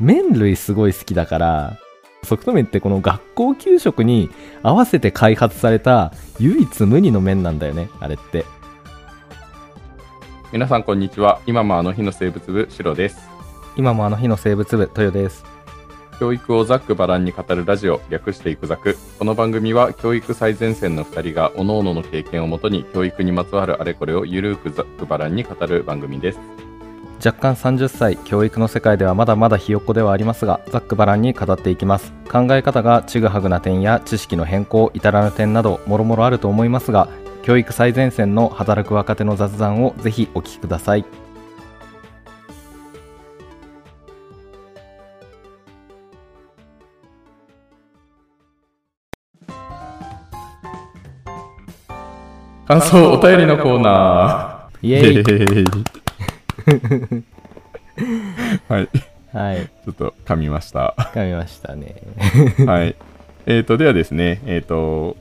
[0.00, 1.78] 麺類すごい好きだから、
[2.24, 4.30] ソフト麺ってこの学校給食に
[4.62, 8.44] 合わせて開発された唯一無二の麺なんだよね、あれって。
[10.52, 13.28] 皆さんこんにちは今もあの日の生物部シロです
[13.76, 15.54] 今もあの日の生物部、豊です。
[16.20, 26.38] 教育をざっくばらんに語るラジオ略していくざくこの番組は教育最前線の2人が各々の経験をもとに教育にまつわるあれこれをゆるくざっくばらんに語る番組です
[27.16, 32.12] 若干30歳教育の世界ではまだまだひよっこではありますがざっくばらんに語っていきます。
[32.30, 37.08] 考え方がちぐはぐな点や知識の変更至らぬ点などもろもろあると思いますが
[37.42, 41.04] 教育最前線の働く若手の雑談をぜひお聞きください。
[52.66, 55.94] 感想お便りのコーナイエーーイ
[58.68, 58.88] はい。
[59.32, 59.66] はい。
[59.66, 60.94] ちょっと噛みました。
[61.12, 61.96] 噛みましたね。
[62.66, 62.94] はい。
[63.46, 65.16] えーとではですねえーと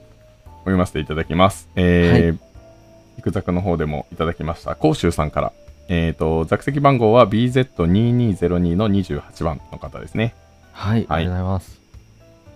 [0.59, 1.69] 読ませていただきます。
[1.75, 3.21] えーい。
[3.21, 4.75] くざくの方でもいただきました。
[4.75, 5.51] 甲州さんから。
[5.89, 10.33] えーと座席番号は BZ2202 の28番の方ですね。
[10.71, 11.83] はい、ありがとうございます。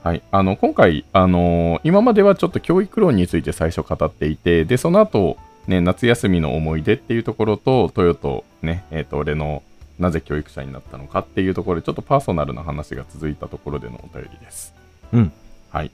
[0.03, 9.63] はい、あの今回、あのー今まではちょっと教育論について最初語っていて、でその後、ね、夏休みの思い出っていうところと、トヨと、ねえー、と俺の
[9.99, 14.73] なぜ教育者になったのかっていうところで、ちょっとパーソナルな話が続いたところでのお便りです。
[15.13, 15.31] うん
[15.69, 15.91] はい、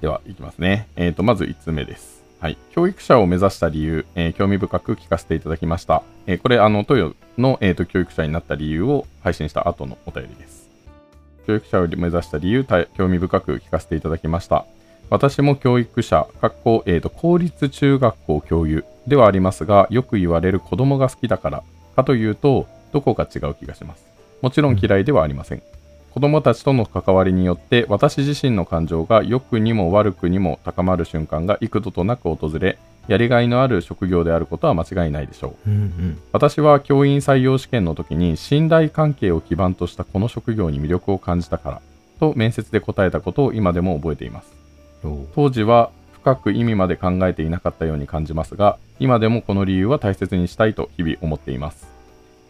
[0.00, 0.88] では、いきますね。
[0.96, 2.24] えー、とまず5つ目です。
[2.40, 6.02] はい、教育者を目指した理由、えー興味深く聞かせていただきました。
[6.26, 10.70] えーこれ、あのトヨの、えー、と教育者になった理由を配信した後のお便りです。
[11.46, 14.64] 教育者を目指した理由、た興味深く聞かせていただきました。
[15.10, 21.62] 私も教育者、学校、えーと、公立中学校教諭ではありますが、よく言われる子供が好きだから
[21.94, 24.06] かというと、どこか違う気がします。
[24.40, 25.62] もちろん嫌いではありません。
[26.12, 35.70] 子供たちとの関わりによって、私自身の感情が良くにも悪くにも高まる瞬間が幾度となく訪れ、やりがいのある職業であることは間違いないでしょう。
[35.70, 41.82] うんうん私は教員採用試験の時に信頼関係を基盤としたこの職業に魅力を感じたから
[42.20, 44.52] と面接で答えたことを今でも覚えています
[45.02, 45.90] お当時は
[46.22, 51.88] 深く意味まで考えていなかったように感じますが今でもこの理由は大切にしたいと日々思っています。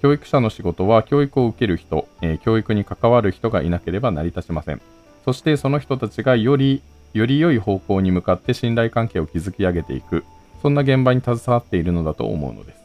[0.02, 4.80] 教育者の仕事は教育を受ける人、えー教育に関わる人がいなければ成り立ちません。
[5.24, 6.82] そしてその人たちがより
[7.12, 10.24] より良い方向に向かって信頼関係を築き上げていく。
[10.62, 12.80] そんな現場に携わっているのだと思うのです。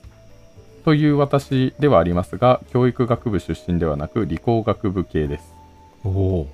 [0.84, 5.54] という私ではありますが教育学部出身ではなく理工学部系です。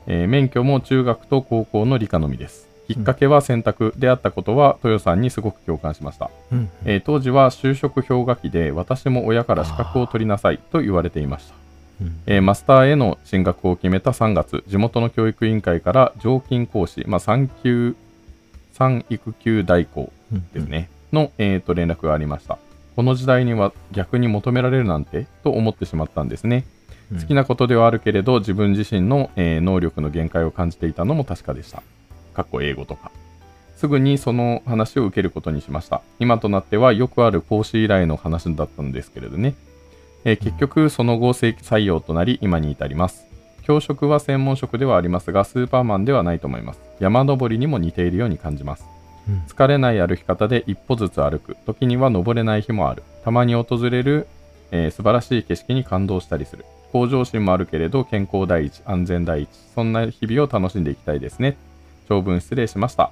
[0.07, 2.70] えー免許も中学と高校の理科のみです。
[2.93, 6.29] きっかけは選択であったことは、豊さんにすごく共感しました。
[6.51, 11.55] うんえー当時は就職氷河期で、私も親から資格を取りなさいと言われていました。
[12.01, 17.95] うんえーマスターへの進学を決めた3月、地元の教育委員会から常勤講師、まあ、産休、
[18.73, 20.11] 産育休代行
[20.53, 22.57] ですね、の、えーと連絡がありました。
[22.95, 26.65] この時代には逆に求められるなんてと思ってしまったんですね。
[27.11, 31.83] うん好きなことではあるけれど自分自身の、えー能力の限界を感じていたのも確かでした。
[32.33, 33.11] かっこ英語とか。
[33.77, 36.01] すぐにその話を受けることにしました。
[36.19, 39.55] 今となってはよくある講師依頼の話だったんですけれどね。
[40.23, 43.25] えー結局その後正規採用となり今に至ります。
[43.63, 46.79] 教職は専門職ではありますがスーパーマンではないと思います。
[46.99, 48.85] 山登りにも似ているように感じます。
[49.27, 54.27] うん疲れない歩き方で一歩ずつ歩く時には登れない日もあるたまに訪れる、
[54.71, 61.57] えー素晴らしい景色に感動したりする向上心もあるけれど健康第一安全第一そんな日々を楽しんでいきたいですね
[62.11, 63.09] 長文失礼しました。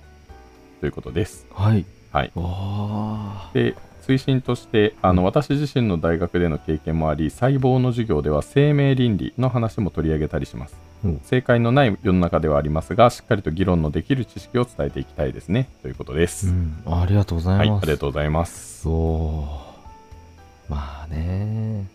[0.81, 1.47] ということです。
[1.53, 1.85] はい。
[2.11, 2.31] はい。
[3.53, 10.75] で推進としてあの私自身の大学での経験もあり細胞の授業では生命倫理の話も取り上げたりします。
[11.05, 11.21] うん。
[11.23, 15.69] 正解のない世の中ではありますがしっかりと議論のできる知識を伝えていきたいですね。
[15.81, 16.83] ということです、うん。
[16.85, 18.81] ありがとうござはいい、あますりがとうございます。
[18.81, 19.47] そ
[20.67, 20.71] う。
[20.71, 21.87] まあね。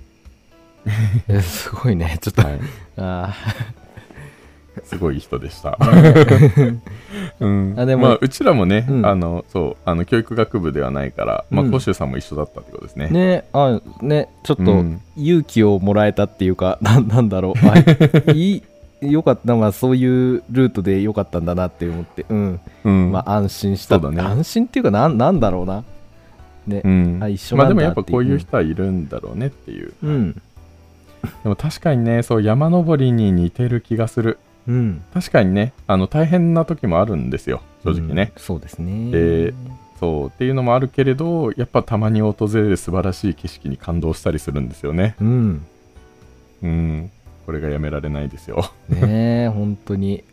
[1.29, 2.17] え すごいね。
[2.23, 2.61] ちょっと、はい、
[2.97, 3.35] あ
[4.85, 5.71] すごい人でした。
[5.81, 6.79] ー
[7.41, 9.07] うん、あでもまあ、うちらもね、うん。
[9.07, 11.81] あの、そう、あの、教育学部ではないから、まあ、うん。
[11.81, 13.09] さんも一緒だったってことですね。
[13.09, 15.01] ねあねちょっとうん。
[15.17, 17.69] 勇気をもらえたっていうか、 ななんだろう。
[17.69, 18.63] あい。
[19.03, 19.55] いよかった。
[19.55, 23.13] まあそういうルートでよかったんだなって思ってうん、うん。
[23.13, 23.99] まあ安心した。
[23.99, 24.21] だね。
[24.21, 25.85] 安心っていうかなんなんだろうな。
[26.67, 27.19] ねうん。
[27.23, 29.93] あ一緒まあ、なんだでもやっぱこういう人はいるんだろうねっていう。
[30.03, 30.33] うん。
[31.43, 34.39] でも確かにね、そう、山登りに似てる気がする。
[34.67, 38.33] うん確かにね、あの、大変な時もあるんですよ、正直ね。
[38.35, 39.55] うんそうですねで
[40.01, 45.15] そう、っていうのもあるけれど、やっぱたまに訪れる素晴らしい景色に感動したりするんですよね。
[45.21, 45.67] うん
[46.63, 47.11] うん。
[47.47, 48.71] これがやめられないですよ。
[48.89, 50.25] ねえ 本当に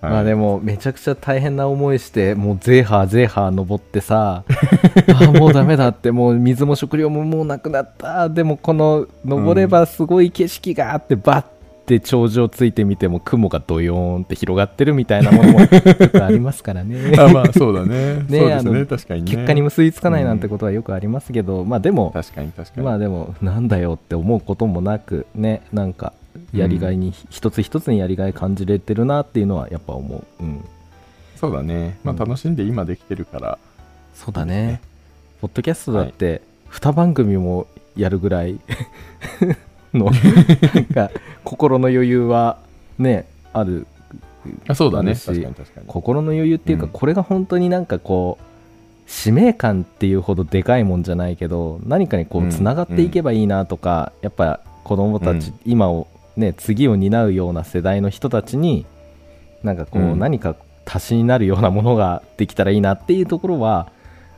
[0.00, 4.44] はいまあでもめちゃくちゃ大変な思いしてもうゼーハーゼーハー登ってさ
[5.20, 11.44] あもうダメだってもう水も食料ももうなくなったでもこの登ればすごい景色があってバッ
[11.80, 18.16] て頂上ついてみても雲がドヨーンって広がってるみたいなものもありますからね あまあそうだね。
[18.16, 19.30] ねそうですあのね、確かにね。
[19.30, 22.86] 結果に結びつかないなんてことはよくありますけど、まあでも確かに確かに。
[22.86, 26.12] まあでもなんだよって思うこともなくねなんか
[26.52, 30.64] やりがいに、一つ一つにやりがい感じれてるなっていうのはやっぱ思う、うん、
[31.36, 31.98] そうだね。
[32.04, 33.58] まあ楽しんで今できてるから。
[34.14, 34.80] そうだね
[35.40, 37.66] ポッドキャストだって2番組も
[37.96, 38.60] やるぐらい
[39.94, 40.10] の
[40.74, 41.10] なんか
[41.44, 42.58] 心の余裕は
[42.98, 43.86] ねある。
[44.68, 45.14] あそうだね。
[45.14, 45.86] 確かに確かに。
[45.86, 46.90] 心の余裕っていうか、うん。
[46.90, 48.44] これが本当になんかこう
[49.06, 52.50] 使命感っていうほどでかいもんじゃないけど何かにこううん。
[52.50, 55.54] つながっていけばいいなとか、やっぱ子供たち、うん。
[55.66, 56.06] 今を
[56.36, 58.86] ね次を担うような世代の人たちに
[59.62, 60.18] なんかこう、うん。
[60.18, 60.56] 何か
[60.86, 63.88] 足しになるようなものができたらいいなっていうところは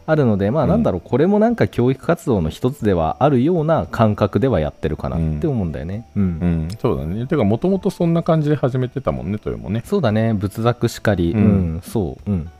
[0.06, 6.06] あるのでまあうんなんだろう、これもなんか教育活動の一つではあるような感覚ではやってるかなって思うんだよね。
[6.16, 7.26] うんうん、そうだね。
[7.26, 9.82] てか、もともとそんな感じで始めてたもんね、豊もね。
[9.84, 12.50] そうだね仏作しかり、ううんんそううん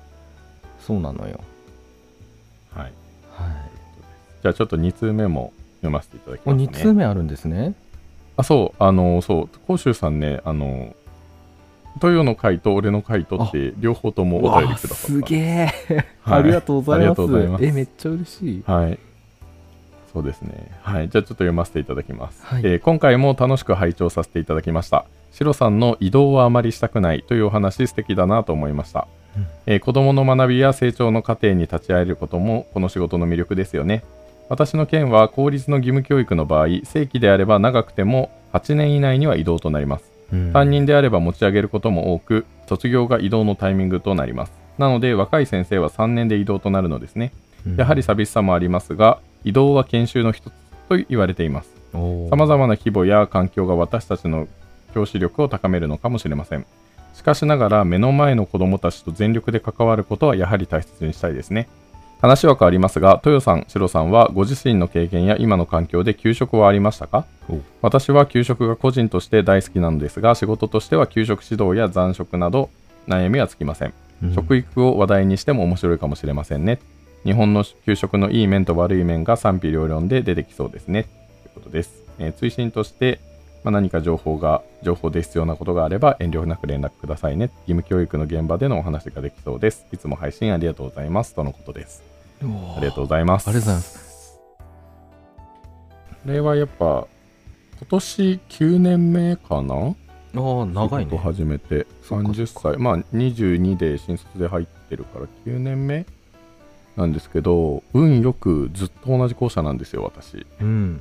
[0.80, 1.40] そうなのよ。
[2.74, 2.84] はい。
[2.84, 2.92] はい
[4.42, 6.64] じゃあちょっと2通目も読ませていただきおます、ね。
[6.66, 7.74] 2通目あるんですね。
[8.36, 10.94] あ、そう、あの、そう、甲州さんね、あの、
[11.96, 14.94] 豊の回と俺の回とって、両方ともお便りくださった。
[14.96, 15.72] すげえ、
[16.22, 18.62] はいありがとうございますありがとうございますえめっちゃ嬉しい。
[18.66, 18.98] はい。
[20.12, 20.70] そうですね。
[20.82, 21.08] はい。
[21.08, 22.44] じゃあちょっと読ませていただきます。
[22.44, 25.04] はいえー今回も楽しく拝聴させていただきました。
[25.32, 29.06] シロさんの移動はあまりしたくないというお話素敵だなと思いました。
[29.36, 34.04] うんえー子供の学びや成長の過程に立ち会えることもこの仕事の魅力ですよね。
[34.48, 40.11] 私の県は公立の義務教育の場合、正規であれば長くても8年以内には移動となります。
[40.32, 40.52] うん。
[40.52, 44.52] 担任であれば持ち上げることも多く卒業が移動のタイミングとなります。
[44.78, 47.32] なので若い先生は3年で移動となるのですね。
[47.76, 50.52] やはり寂しさもありますが移動は研修の一つ
[50.88, 51.70] と言われています。
[52.30, 54.48] さまざまな規模や環境が私たちの
[54.94, 56.66] 教師力を高めるのかもしれません。
[57.14, 61.68] しかしながら目の前の子どもたちと全力で関わることはやはり大切にしたいですね
[62.22, 67.26] 話は変わりますが豊さん、シロさんはご自身の経験や今の環境で給食はありましたか？
[67.50, 72.70] お私は給食が個人として大好きなのですが仕事としては給食指導や残食など
[73.08, 74.34] 悩みはつきません、うん。
[74.34, 76.78] 食育を話題にしても面白いかもしれませんね。
[77.24, 81.02] 日本の給食のいい面と悪い面が賛否両論で出てきそうですね。
[81.02, 81.12] とい
[81.50, 83.18] うことです、えー追伸として、
[83.64, 87.50] まあ、何か情報が情報で必要なことがあれば遠慮なく連絡くださいね。
[87.66, 89.86] 義務教育の現場でのお話ができそうです。
[89.92, 91.34] いつも配信ありがとうございます。
[91.34, 92.11] とのことです
[92.42, 93.48] ありがとうございます。
[93.48, 94.38] ありがとうございます。
[96.24, 97.06] これはやっぱ
[97.78, 99.94] 今年9年目かな？
[100.34, 101.18] ああ長いね。
[101.18, 102.76] 始めてそっか30歳。
[102.78, 106.06] まあ22で新卒で入ってるから9年目
[106.96, 110.46] なんですけど運よくずっと同じ校舎なんですよ私。
[110.60, 111.00] うん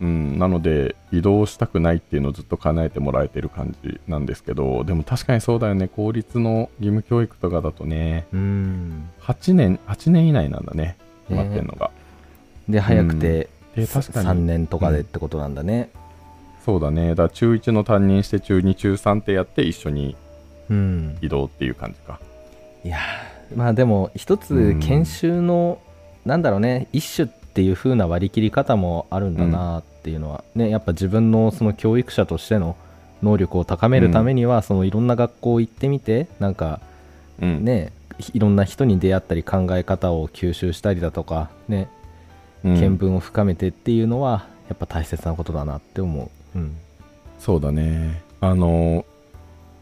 [0.00, 0.38] うん。
[0.38, 5.88] なので移動したくないっていうのをずっと叶えてもらえてる感じなんですけどでも確かにそうだよね。
[5.88, 9.10] 公立の義務教育とかだとねうん。
[9.22, 10.96] 8年8年以内なんだね。
[11.28, 11.90] 決まってんのが、
[12.68, 14.28] で早くてで確かに。
[14.28, 15.90] 3年とかでってことなんだね。
[16.64, 17.10] そうだね。
[17.10, 20.16] だから中1の担任して中2中3ってやって一緒に
[20.70, 21.18] うん。
[21.22, 22.20] 移動っていう感じか。
[22.84, 24.80] いやーまあでも一つうん。
[24.80, 25.80] 研修の、
[26.24, 32.76] なんだろうね一種っていう風な割り切り方もあるんだなっていうのは、ねやっぱ自分のその教育者としての
[33.22, 36.80] 能力を高めるためには、そのいろんな学校行ってみてなんか
[37.40, 37.64] うん。
[37.64, 37.92] ね
[38.34, 41.88] いろんな人に出会ったり考え方を吸収したりだとかね
[42.64, 42.74] うん。
[42.74, 46.76] 見聞を深めてっていうのはやっぱ大切なことだなって思う、うん、
[47.38, 48.22] そうだね。
[48.40, 49.04] あの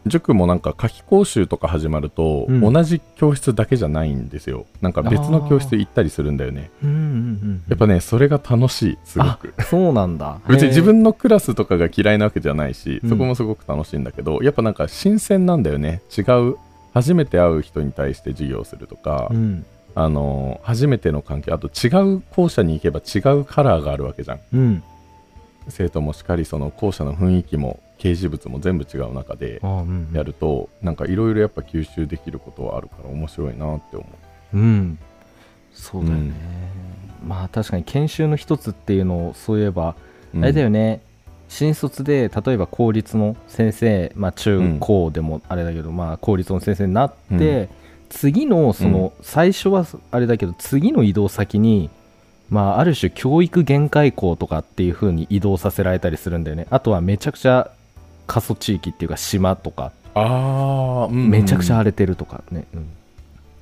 [0.07, 2.61] 塾もなんか夏期講習とか始まると、うん。
[2.61, 4.65] 同じ教室だけじゃないんですよ。
[4.81, 6.69] なんか別の教室行ったりするんだよね。
[6.83, 9.53] うんうんうんやっぱねそれが楽しいすごく。
[9.57, 10.39] あそうなんだ。
[10.47, 13.09] 別に自へ分のクラスとかが嫌いなわけじゃないし、うん。
[13.09, 16.01] そこもすごく楽しいんだけどやっぱなんか新鮮なんだよね。
[16.17, 16.55] 違う
[16.93, 19.65] 初めて会う人に対して授業するとか、ーうん。
[19.95, 24.39] あの初めての関係あと違う校舎に行けば違うカラーがあるわけじゃん。
[24.53, 24.83] うん。
[25.69, 34.05] 生徒もしっかりその校舎の雰囲気も掲示物も全部違う中であうんやるとなんかいろいろやっぱ吸収できることはあるから面白いなって思
[34.53, 34.57] う。
[34.57, 34.99] ん。
[35.73, 36.33] そうだよね、
[37.23, 39.95] まあ確かに研修の一つっていうのをそういえば、
[40.33, 41.01] う、あれだよね。
[41.49, 47.69] 新卒で例えば公立の先生、まあ、中高でもあれだけど、まあ公立の先生になって、
[48.09, 51.89] 次のその、最初はあれだけど次の移動先に
[52.49, 56.67] まあ、ある種教育限界校とかっていう風に移動させられたりするんだよね。
[56.69, 57.71] あとはめちゃくちゃ
[58.27, 62.89] 過疎地域っていうか島とかああ、うんめちゃくちゃ荒れてるとかね、うん。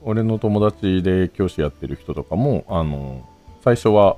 [0.03, 3.27] 俺の友達で教師やってる人とかもあの
[3.63, 4.17] 最初は、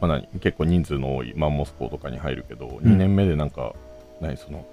[0.00, 2.92] まあ、何結構人数の多いマンモス校とかに入るけど、うん。
[2.92, 3.74] 2年目でなんか
[4.20, 4.66] 何その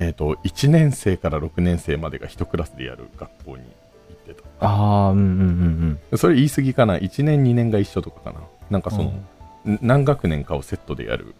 [0.00, 4.66] えっ、と1年生から6年生までが1クラスでやる学校に行ってた。
[4.66, 8.40] ああうんうんうんでそれ言い過ぎかな？1年2年が一緒とかかな？
[8.70, 9.78] なんかその、ん。
[9.82, 11.34] 何学年かをセットでやる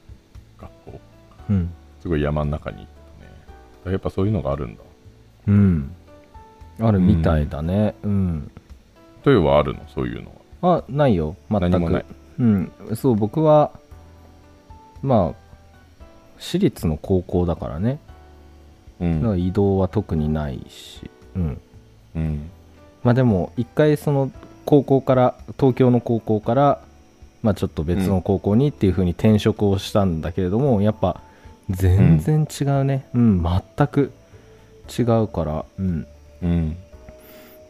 [0.59, 1.01] 学校。
[1.51, 2.87] うんうんすごい山の中に行っ
[3.85, 3.93] たね。
[3.93, 4.83] やっぱそういうのがあるんだ。
[5.49, 5.95] うん。
[6.81, 7.97] あるみたいだね。
[8.05, 8.51] うん、
[9.25, 9.81] というはあるの？
[9.93, 10.79] そういうのは。
[10.79, 11.35] あないよ。
[11.51, 11.69] 全く。
[11.71, 12.05] 何もない。
[12.39, 12.73] うん。
[12.95, 13.73] そう僕は
[15.03, 15.43] まあ
[16.39, 17.99] 私立の高校だからね。
[19.01, 19.23] うん。
[19.23, 21.11] だから移動は特にないし。
[21.35, 21.61] うん。
[22.15, 22.51] うん。
[23.03, 24.31] まあでも一回その
[24.65, 26.81] 高校から東京の高校から
[27.43, 31.21] まあちょっと別の高校にっていう風に転職をしたんだけれども、やっぱ
[31.71, 33.07] 全然違うね。
[33.15, 34.13] うん、全く
[34.99, 35.65] 違うから。
[35.79, 36.07] うん。
[36.43, 36.77] うん。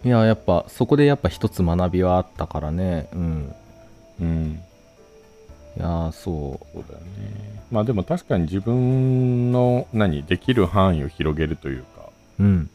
[0.04, 3.08] いややっぱそこでやっぱ一つ学びはあったからね。
[3.12, 3.54] うん。
[4.20, 4.62] うん。
[5.76, 7.62] いやーそそうだよね。
[7.70, 12.08] まあでも確かに自分の何できる範囲を広げるというか。
[12.38, 12.70] ううん。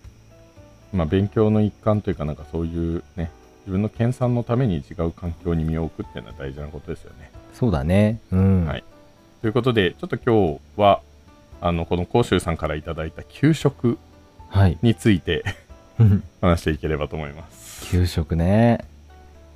[0.92, 7.32] まあ勉強の一環というかなんかそういうね自分の研鑽のために違う環境に身を置くっていうのは大事なことですよね。
[7.54, 8.20] そうだね。
[8.32, 8.84] うん、はい。
[9.42, 11.02] ということでちょっと今日は
[11.66, 13.98] あのこの甲州さんからいただいた給食
[14.50, 14.78] はい。
[14.82, 15.46] について
[16.42, 17.90] 話していければと思います。
[17.90, 18.84] 給食ね。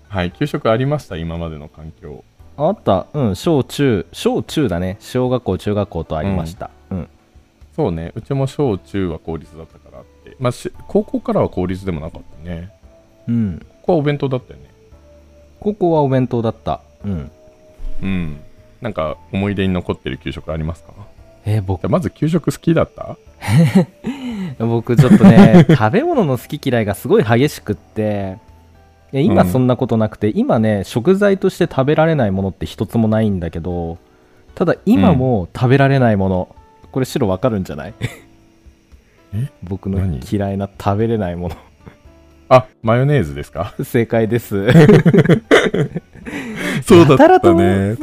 [0.07, 1.17] はい給食ありました？
[1.17, 2.23] 今までの環境。
[2.55, 3.07] あった。
[3.11, 4.95] うん小中小中だね。
[5.01, 6.69] 小学校中学校とありました。
[6.91, 7.09] うん、
[7.75, 8.13] そうね。
[8.15, 10.37] うちも小中は公立だったからあって。
[10.39, 12.71] まあし高校からは公立でもなかったね。
[13.27, 14.69] うん、ここはお弁当だったよね。
[15.59, 16.79] 高校はお弁当だった。
[17.03, 17.31] うん。
[18.01, 18.39] うん。
[18.79, 20.93] なんか思い出に残ってる給食ありますか？
[21.49, 23.17] えー僕まず給食好きだった？
[24.65, 28.37] 僕ちょっとね 食べ物の好き嫌いがすごい激しくって。
[29.13, 29.49] 今うん。
[29.49, 33.97] そんなことなくて、今ね食材として食べられないものって一つもないんだけど
[34.53, 36.55] ただ今も食べられないもの、
[36.91, 37.93] これ白わかるんじゃない？
[39.33, 39.49] え？
[39.63, 40.19] 僕の何？
[40.29, 41.55] 嫌いな食べれないもの。
[42.49, 43.73] あマヨネーズですか？
[43.81, 44.67] 正解です
[46.83, 47.97] そうだったやたらとね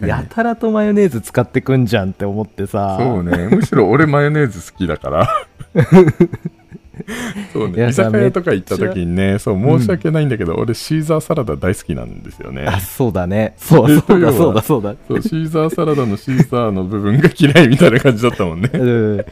[0.00, 2.96] やたらとマヨネーズ使ってくんじゃんって思ってさ。
[2.98, 3.48] そうね。
[3.48, 5.28] むしろ俺マヨネーズ好きだから。
[7.52, 7.88] そうね。
[7.88, 12.66] 居酒屋とか行った時にねそう申し訳ないんだけど、俺シーザーサラダ大好きなんですよね。
[12.66, 13.54] あそうだね。
[13.58, 14.94] そうえそうだそうだそうだ。
[15.06, 18.70] そうシーザーサラダのシーザーの部分が嫌いみたいな感じだったもんね。
[18.72, 19.24] うんうん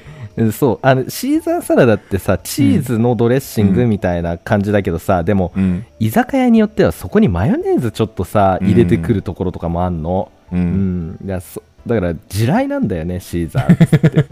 [0.52, 0.78] そう。
[0.82, 5.86] あのシーザーサラダってさチーズのドレッシングみたいな感じだけどさ、でもうん。
[6.00, 8.66] 居酒屋によってはそこにマヨネーズちょっとさうん。
[8.68, 10.30] 入れてくるところとかもあんの？
[10.52, 11.10] ううん。
[11.12, 14.24] ん、いやそだから地雷なんだよねシーザーって。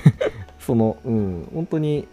[0.60, 1.48] そのうん。
[1.54, 2.06] 本当に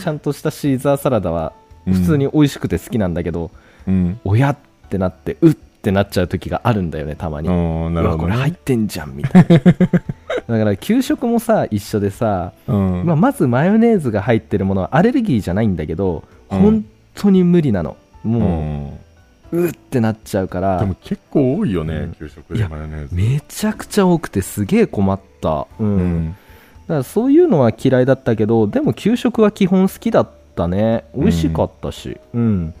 [0.00, 1.52] ちゃんとしたシーザーサラダは
[1.84, 3.50] 普通に美味しくて好きなんだけど、
[3.86, 4.18] うん。
[4.24, 4.56] 親っ
[4.88, 9.48] てなってうってなっちゃう時があるんだよねたまに、うんなうわこれ入ってんじゃんみたいな
[10.46, 13.04] だから給食もさ一緒でさ、うん。
[13.04, 16.58] まあ、まずマヨネーズが入ってるものはアレルギーじゃないんだけど、うん。
[16.58, 17.96] 本当に無理なの。
[18.24, 18.98] うもん。
[19.52, 20.78] う、うってなっちゃうから。
[20.80, 22.12] でも結構多いよね、うん。
[22.14, 23.14] 給食でマヨネーズ。
[23.14, 25.86] めちゃくちゃ多くてすげえ困った、うん。
[25.86, 26.36] うん。
[26.86, 31.04] だからそういうのは嫌いだったけどでも給食は基本好きだったね。
[31.16, 32.16] 美味しかったし。
[32.32, 32.74] うん、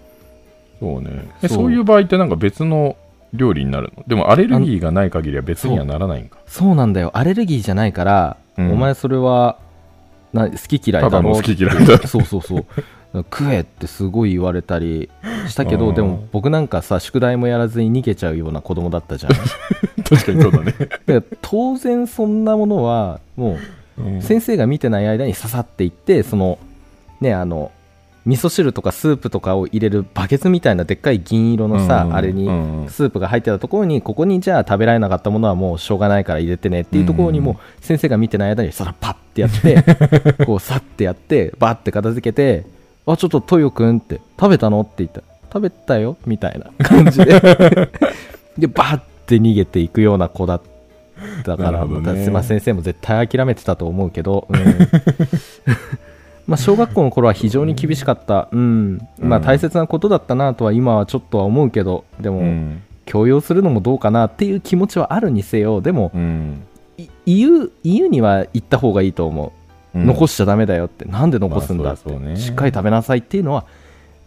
[0.78, 1.28] そうね。
[1.42, 2.96] えそうそういう場合ってなんか別の
[3.32, 4.04] 料理になるの？
[4.06, 6.38] でもアレルギーがない限りは別にはならないんか？
[6.46, 7.10] そうなんだよ。
[7.14, 8.72] アレルギーじゃないから、うん。
[8.72, 9.58] お前それは
[10.32, 11.10] な好き嫌いだろ？
[11.10, 12.06] ただの好き嫌いだ。
[12.06, 12.64] そうそうそう。
[13.14, 15.08] 食えってすごい言われたり
[15.48, 19.32] したけうんどでも僕なんかさ宿題もやらずに逃げちゃうような子供だったじゃん。
[20.04, 20.74] 確かにそうだね、
[21.06, 23.56] で当然そんなものはも
[23.98, 26.58] う先生が見てない間に刺さっていってその
[27.20, 27.72] ねあの
[28.26, 42.66] 味噌汁とかスープとかを入れるバケツみたいなでっかい銀色のさ、うんあれにうんスープが入ってたところにここにじゃあ食べられなかったものはもうしょうがないから入れてねっていうところにもうん先生が見てない間にそらパッてやってこうさってやってバッて片付けて
[43.06, 44.80] あちょっとトヨくんって食べたの？
[44.80, 47.40] って言ったら食べたよみたいな感じで。
[48.58, 50.60] でバッて逃げていくような子だっ
[51.44, 51.86] たから、ね。
[51.86, 54.58] またまあ先生も絶対諦めてたと思うけど、うん
[56.46, 58.98] まあ小学校の頃は非常に厳しかった、うん。
[59.18, 62.82] まあ、うん大切なことだったなとは今はちょっとは思うけどでも、うん。
[63.04, 66.62] 強要するのもどうかなっていう気持ちはあるにせよでもうん。
[66.98, 69.52] い言う言うには言った方がいいと思
[69.94, 71.04] う、残ししちゃダメだよって。
[71.04, 72.36] なんで残すんだって、まあね。
[72.36, 73.64] しっかり食べなさいっていうのは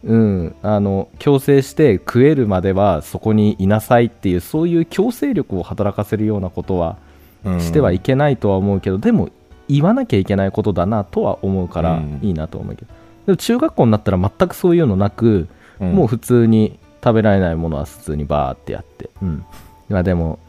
[0.04, 6.98] うん、あの強制して食えるまではそこにいなさいっていうそういう強制力を働かせるようなことは
[7.44, 7.62] うん。
[7.62, 9.30] してはいけないとは思うけど、でも
[9.70, 12.20] 言わなきゃいけないことだなとは思うからうん。
[12.22, 12.88] いいなと思うけど、
[13.28, 15.48] でも中学校になったら全くそういうのなく、
[15.80, 15.94] うん。
[15.94, 19.46] もう普通に食べられないものは普通にバーってやって、うん、
[19.88, 20.40] まあでも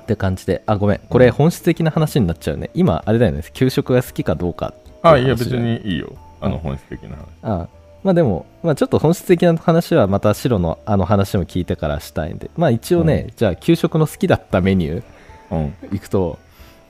[0.00, 0.62] って感じで。
[0.66, 1.00] あごめん。
[1.08, 2.70] これ本質的な話になっちゃうね。
[2.74, 3.42] 今あれだよね。
[3.52, 6.12] 給食が好きかどうかあいや別にいいよ。
[6.40, 7.24] あのうん本質的な話。
[7.42, 7.68] あ
[8.02, 12.50] まあでも、まあ、ちょっと本質的な話はまた白のあの話も聞いてからしたいんで。
[12.56, 15.02] まあ一応ね、じゃあ給食の好きだったメニュ
[15.50, 15.74] うん。
[15.90, 16.38] ーいくと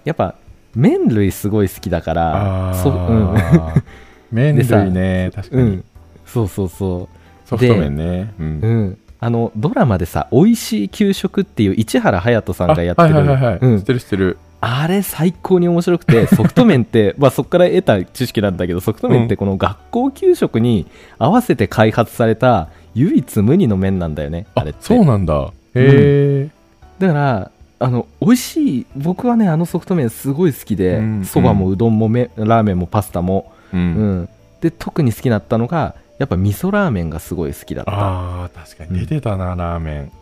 [0.05, 0.35] やっぱ
[0.75, 3.35] 麺類すごい好きだからあそ,、うん。
[3.35, 3.83] ー
[4.33, 5.62] 麺類ね確かに。
[5.62, 5.85] うん、
[6.26, 7.09] そうそうそ
[7.45, 8.33] ソフト麺ね。
[8.38, 8.47] うん。
[8.47, 13.14] う、うん、あのドラマでさ「美味しい給食」っていう市原隼人さんあがやってる。
[13.14, 13.78] はいはいはいはいうん。
[13.78, 14.38] 知ってる知ってる。
[14.66, 20.87] あれ最高に面白くて ソフト麺って、まあ、そこから得た知識なんだけどソフト麺ってこの学校給食に
[21.19, 24.78] 合わせて開発された唯一無二の麺なんだよねああれって。
[24.81, 25.50] そうなんだ。
[25.75, 26.49] へえ
[26.99, 34.21] だからあの美味しい僕はねあのソフト麺すごい好きでうんそば、もうどんもめラーメンもパスタも、ううん。
[34.23, 34.28] ん、
[34.61, 39.00] で特に好きだったのがやっぱ味噌ラーメンがすごい好きだった、あー確かに。
[39.00, 40.12] 出てたなラーメン。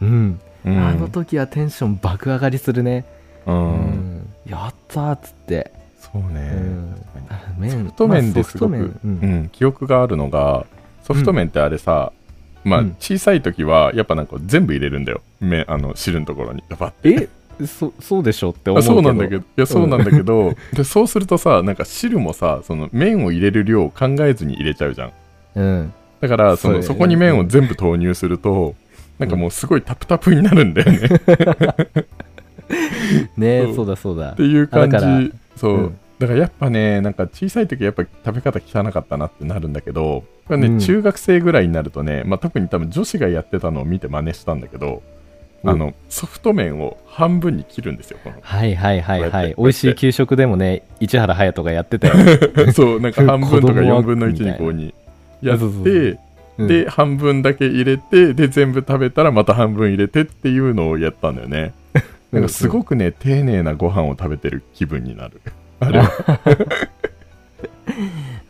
[0.00, 0.40] うん。
[0.64, 0.78] うん。
[0.78, 3.04] あの時はテンション爆上がりするね、
[3.46, 3.58] ううん。
[3.76, 6.50] んやったーっつって、そうね。
[7.60, 7.70] うん。
[7.70, 10.66] ソフト麺ですごく、うん、記憶があるのが
[11.04, 12.12] ソフト麺ってあれさ、
[12.64, 12.96] まあうん。
[12.98, 15.22] 小さい時はやっぱなんか全部入れるんだよ。
[15.40, 16.62] 麺あの汁のところに。
[17.04, 17.28] え
[17.66, 18.94] そそうでしょって思うあけど。
[18.94, 25.12] そうなんだけどいやそうなんだけど、でそうするとさなんか汁もさその麺を入れる量を考えずに入れちゃうじゃん。
[25.56, 25.92] うん。
[26.20, 28.74] だからそのそ,、こに麺を全部投入すると、
[29.18, 31.08] なんかもうすごいタプタプになるんだよね、
[33.36, 33.74] ねそう。
[33.74, 34.32] そうだそうだ。
[34.32, 35.32] っていう感じ。
[35.56, 35.98] そう、うん。
[36.22, 40.24] だからやっぱねなんか小さい時はやっぱ食べ方汚かったなってなるんだけど
[40.56, 40.78] これね、うん。
[40.78, 45.22] 中学生ぐらいになるとね、まあ、特に多分女子がやってたのを見て真似したんだけど、うん
[45.64, 49.54] あのソフト麺を半分に切るんですよこはいはいはいはい。
[49.56, 54.92] 美味しい給食でもね市原隼人がやってたよ、の そうなんか 半分とか子供は4分の1にこうに
[55.40, 56.18] やって
[56.58, 61.72] で半分だけ入れてで全部食べたらまた半分入れてっていうのをやったんだよね。
[62.32, 65.40] なんかすごくね丁寧なご飯を食べてる気分になる。
[65.80, 66.10] あれは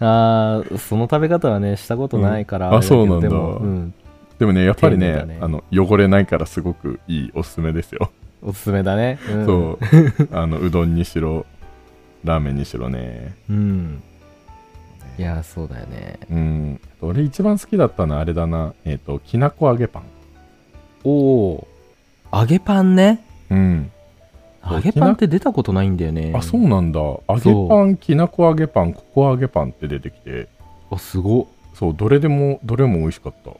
[0.00, 2.74] あーその食べ方はねしたことないから、うん。
[2.76, 3.28] あそうなんだ。
[3.28, 3.94] でもうん、
[4.38, 5.38] でもねやっぱりねね。
[5.40, 8.10] あの汚れないからすごくいいおすすめですよ、
[8.42, 9.78] おすすめだね、うん、そう。
[10.32, 11.46] あのうどんにしろ
[12.24, 13.36] ラーメンにしろね。
[13.48, 14.02] う、ん、
[15.18, 16.18] いやそうだよね。
[16.30, 16.80] うん。
[17.00, 18.74] 俺一番好きだったのはあれだな。
[18.84, 20.02] えっ、ときなこ揚げパン。
[21.04, 21.68] おお
[22.32, 23.24] 揚げパンね。
[23.50, 23.91] うん
[24.70, 26.32] 揚げパンって出たことないんだよね。
[26.36, 27.00] あそうなんだ。
[27.00, 30.48] 揚げパンきなこ揚げパンココ揚げパンって出てきて。
[30.90, 31.46] あすごっ。
[31.74, 33.50] そうどれでもどれも美味しかった。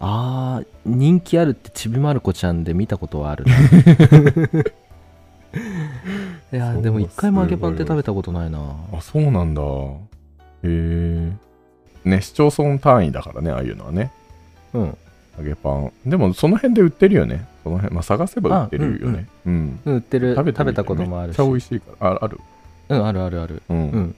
[0.00, 3.54] あー人気あるってちびまる子ちゃんで見たことはあるな。
[6.52, 8.58] いやでも一回も揚げパンって食べたことないな。
[8.92, 9.62] あそうなんだ。
[9.62, 9.66] へ
[10.64, 11.32] え
[12.04, 14.10] ね市町村単位だからねああいうのはね。
[14.74, 14.98] うん。
[15.38, 15.92] 揚げパン。
[16.04, 19.28] でもその辺で売ってるよねその辺まあ探せば売ってるよね。
[19.46, 19.94] うんうん。
[19.96, 20.34] 売ってる。
[20.34, 21.38] 食べ食べたこともあるし。
[21.38, 22.12] めっちゃ美味しいから。
[22.12, 22.40] あある？
[22.88, 23.62] うんあるあるある。
[23.68, 24.14] うん、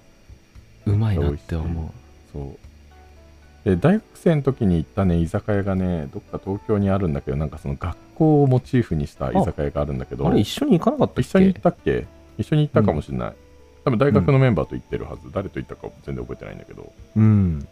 [0.87, 1.95] うまいなって思
[2.33, 3.69] そう。
[3.69, 10.29] で大学生の時に行ったね居酒屋がねどっか東京にあるんだけどなんかその学校をモチーフにした居酒屋があるんだけうど。
[10.29, 11.21] あれ一緒に行かなかったっけ？
[11.23, 12.07] 一緒に行ったっけ？
[12.39, 13.33] 一緒に行ったかもしれない、
[13.85, 16.93] 多分大学のメンバーと行ってるはず、誰と行ったか全然覚えてないんだけど。
[17.17, 17.69] うん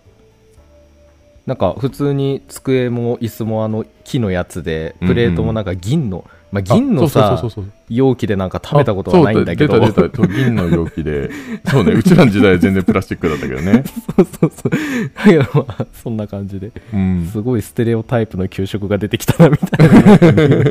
[1.48, 7.72] なんか普通に机も椅子もあの木のやつでプレートもなんか銀の、まあ、銀のあさそうそうそうそう。
[7.88, 9.80] 容器でなんか食べたことはないんだけど。
[9.80, 11.30] 出た出た銀の容器で。
[11.66, 13.82] そうねうちらの時代は全然プラスチックだったけどね。
[14.14, 14.70] そうそうそう
[15.14, 16.70] だけどまあそんな感じで。
[16.92, 17.26] うん。
[17.32, 20.70] すごいステレオタイプの給食が出てきたなみたいな。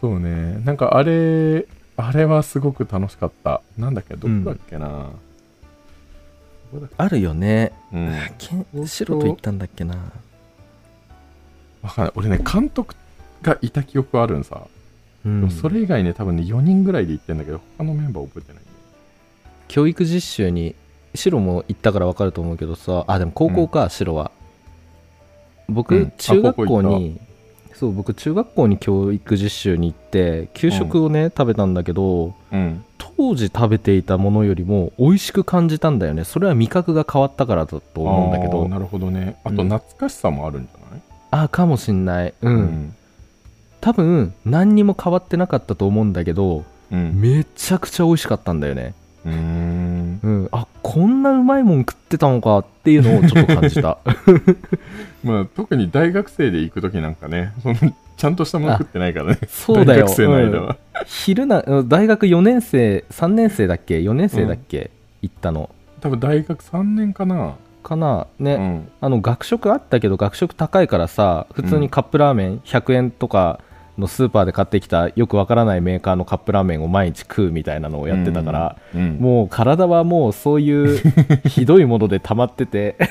[0.00, 0.62] そうね。
[0.64, 3.60] なんかあれあれはすごく楽しかった。
[3.76, 5.14] なんだっけどこだっけな、どこだっ
[6.96, 7.72] あるよね。
[8.38, 10.12] けうん白と言ったんだっけな。
[11.82, 12.12] わかんない。
[12.16, 12.94] 俺ね監督
[13.42, 14.66] がいた記憶あるんさ、
[15.24, 15.40] うん。
[15.40, 18.62] でもそれ以外ね多分ね4人ぐらいで行ってんだけど他のメンバー覚えてない
[19.68, 20.74] 教育実習に
[21.14, 23.04] 白も行ったから分かると思うけどさ。
[23.06, 24.30] あでも高校か、白は。
[25.68, 27.18] 僕、中学校に
[27.74, 32.84] そう僕中学校に教育実習に行って給食をね、食べたんだけどうん
[33.32, 36.24] 当時食べていたものよりも美味しく感じたんだよね。
[36.24, 38.68] それは味覚が変わったからだと思うんだけど。
[38.68, 39.36] なるほどね。
[39.42, 39.70] あとうん。
[39.70, 42.34] 懐かしさもあるんじゃない、あかもしんない。
[42.42, 42.96] うん、うん。
[43.80, 47.18] 多分何にも変わってなかったと思うんだけどうん。
[47.18, 48.92] めちゃくちゃ美味しかったんだよね。
[49.24, 50.20] うーん。
[50.22, 53.96] うん、あこんなうまいもん食ってたのかっていうのをちょっと感じた。
[55.24, 59.38] まあ特に大学生で行く時なんかねそのちゃんとしたもの食ってないからね。
[59.48, 60.06] そうだよ。
[60.06, 65.70] 大学生の間は、昼な大学4年生3年生だっけ？4年生だっけ、行ったの。
[66.00, 67.56] 多分大学3年かな。
[67.82, 68.28] かな？
[68.38, 68.88] ね、うん。
[69.00, 73.58] あの学食あったけど学食高いからさ普通にカップラーメン100円とか
[73.98, 79.16] のスーパーで買ってきたよくわからないメーカーのカップラーメンを毎日食うみたいなのをやってたから、うん。
[79.18, 82.96] もう体はもうそういうひどいもので溜まってて。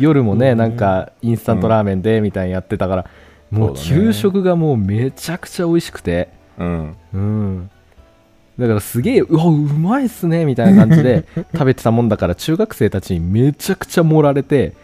[0.00, 0.58] 夜もね、うん。
[0.58, 3.06] なんかインスタントラーメンでみたいにやってたから、
[3.50, 6.96] もう給食がもうめちゃくちゃ美味しくて、うん。
[7.12, 7.70] うん、
[8.58, 14.74] だからすげえうわうまいっすねみたいな感じで 食べてたもんだから中学生たちにめちゃくちゃ盛られて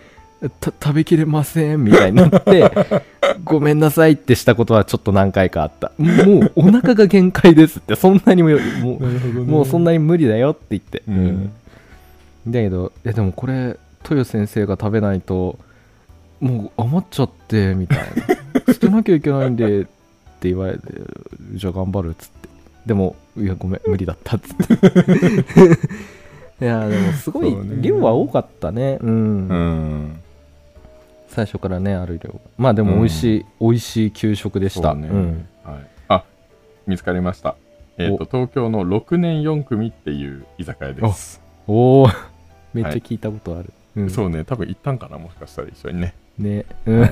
[0.61, 2.71] た食べきれませんみたいになって
[3.45, 5.93] ごめんなさいってしたことはちょっと何回かあった。
[5.99, 11.53] もうお腹が限界ですってそんなにももうもうそんなに無理だよって言って、うん。
[12.47, 15.59] だけどえでもこれ豊先生が食べないと
[16.41, 18.05] もう余っちゃってみたいな
[18.67, 20.83] 捨てなきゃいけないんでって言われて
[21.55, 22.49] じゃあ頑張るっつって。
[22.87, 24.75] でもいやごめん無理だったっつって。
[26.65, 28.99] いやでもすごい量は多かったね。
[29.01, 30.21] うん、うん。
[31.29, 32.31] 最初からねある量。
[32.33, 34.93] がまあでも美味しい、美味しい給食でした。
[34.93, 35.09] そうね。
[35.09, 36.25] ん、はい、あ
[36.87, 37.57] 見つかりました。
[37.99, 41.43] えっ、と東京の6年4組っていう居酒屋です。
[41.67, 42.09] おお
[42.73, 44.11] めっちゃ聞いたことある、うん。
[44.11, 44.45] そうね。
[44.45, 46.15] 多分行ったんかなもしかしたら一緒にね。
[46.39, 47.01] ね、うん。
[47.01, 47.11] はい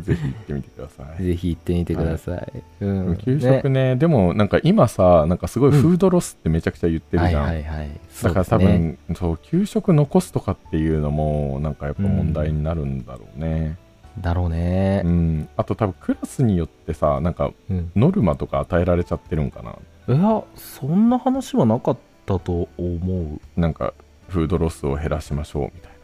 [0.00, 2.62] じゃあぜひ行ってみてくださいぜひ行ってみてください。
[2.80, 7.90] うん、給食ねでもなんか今さなんかすごいフードロスってめちゃくちゃ言ってるはいじゃん、はいはい。
[8.22, 13.76] だから多分そう,、給食残すとかっていうのもなんかやっぱ問題になるんだろうね、
[14.20, 15.08] だろうねう。
[15.08, 17.90] んあと多分クラスによってさなんかうん。
[17.96, 19.76] ノルマとか与えられちゃってるんかな
[20.06, 23.60] いや、そんな話はなかったと思う。
[23.60, 23.94] なんか
[24.28, 25.94] フードロスを減らしましょうみたい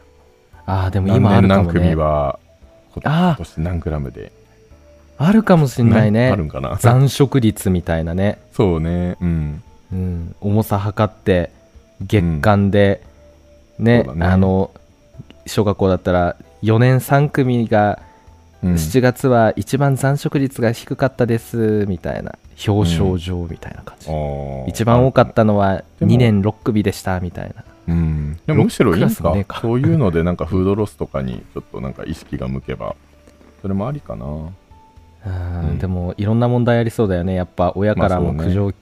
[0.65, 1.95] ああ、でもな今あるかもね。
[1.95, 2.50] はこあ
[2.95, 4.31] 今年何グラムで。
[5.17, 6.29] あるかもしんないね。
[6.29, 6.43] ある。
[6.45, 6.77] んかな？
[6.77, 8.39] 残食率みたいなね。
[8.53, 9.17] そうね。
[9.21, 9.63] うん。
[9.91, 10.35] うん。
[10.41, 11.51] 重さ測って、
[12.01, 13.03] 月間で、
[13.77, 14.33] ねそうだね。
[14.33, 14.71] あの、
[15.45, 17.99] 小学校だったら、4年3組が、
[18.63, 18.73] うん。
[18.73, 22.35] 7月は一番残食率が低かったです、みたいな。
[22.67, 24.09] 表彰状みたいな感じ。
[24.09, 24.69] あー。
[24.69, 29.55] 一番多かったのはでも2年6組でしたみたいなうん、でもむしろいいんクラスもねえか。
[29.55, 32.95] かそういうのでなんかフードロスとかにちょっとなんか意識が向けば
[33.61, 34.25] それもありかな。
[34.25, 34.55] うん
[35.25, 35.79] うん。
[35.79, 37.33] でもいろんな問題ありそうだよね。
[37.33, 38.73] やっぱ親からもまあ苦情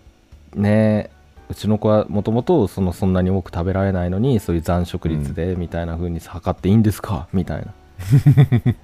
[0.56, 1.12] ね,、
[1.48, 7.28] うちの子はもともとそのそんなに多く食べられないのにそういう残食率でみたいな風に測っていいんですか？
[7.34, 7.74] みたいな。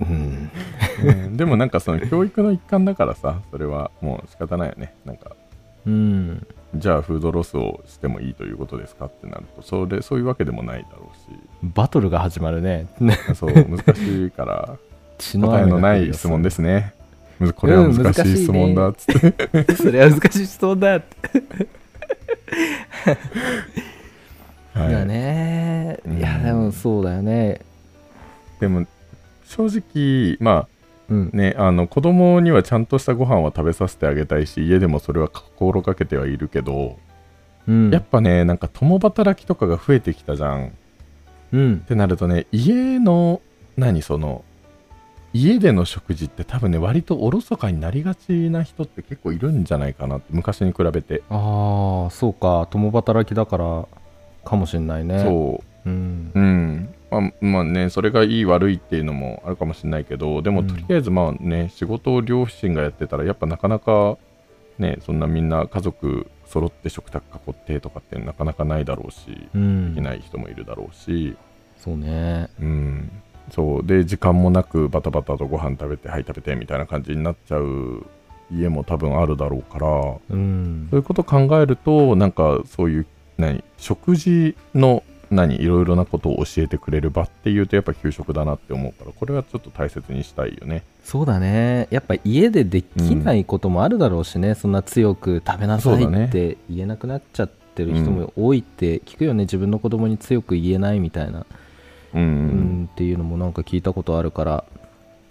[0.00, 0.50] うん。
[1.04, 1.36] うん。
[1.36, 4.94] でもなんかその教育の一環だからさそれはもう仕方ないよね。
[5.04, 5.32] なんか。
[5.86, 11.10] うんじゃあフードロスをしてもいいということですかってなるとそれそういうわけでもないだろ
[11.62, 12.86] うバトルが始まるね。
[13.00, 14.76] ねしそう難しいから。
[15.18, 16.94] 血答えのない質問ですね。
[17.56, 19.20] これは難しい質問だっつっ
[19.64, 20.96] て、 それは難しい質問だ。
[20.96, 21.42] っ て
[24.74, 24.88] はい。
[24.90, 25.98] いやね。
[26.06, 26.18] うん。
[26.18, 27.60] いやでもそうだよね。
[28.60, 28.86] でも
[29.44, 30.68] 正直まあ
[31.08, 31.30] うん。
[31.32, 36.98] ね、あの子供にはちゃんとしたご飯は食べさせてあげたいし家でもそれは心がけてはいるけど、
[37.66, 37.90] うん。
[37.90, 40.66] やっぱねなんか共働きとかが増えてきたじゃん。
[40.68, 40.70] っ
[41.52, 41.80] うん。
[41.80, 43.40] てなるとね家の
[43.76, 44.44] 何その
[45.32, 52.66] 家での食事って多分ね割とおろそかになりがちな人って結構いるんじゃないかなって昔に比べて、ああそうか。
[52.70, 53.86] 共働きだから
[54.44, 55.22] かもしんないね。
[55.22, 55.88] そう。
[55.88, 56.32] うん。
[56.34, 60.66] うんまあ、まあねそれがいい悪いっていうのもあるかもしれないけどでもうん。
[60.66, 64.18] とりあえずまあね、仕事を両親がやってたらやっぱなかなか
[64.78, 69.94] ねそんなみんな家族揃って食卓囲ってとかってなかなかないだろうし、うん。
[69.94, 71.36] できない人もいるだろうし。
[71.76, 72.48] そうね。
[72.60, 73.10] うん。
[73.50, 73.86] そう。
[73.86, 78.06] で時間もなくバタバタとご飯食べてはい食べてみたいな感じになっちゃう
[78.50, 79.86] 家も多分あるだろうから
[80.30, 80.88] うん。
[80.90, 90.84] そういうこと考えるとなんかそういう何食事の何いろいろなことを教えてくれる場っていうとやっぱ給食だなって思うからこれはちょっと大切にしたいよね。
[91.04, 91.88] そうだね。
[91.90, 92.86] やっぱ家ででき
[93.16, 101.46] ないこともあるだろうしね、そんな強く食べなさいって言えなくなっちゃってる人も多いって聞くよね、自分の子供に強く言えないみたいな、
[102.14, 102.88] うん、うん。
[102.92, 104.64] っていうのもなんか聞いたことあるから。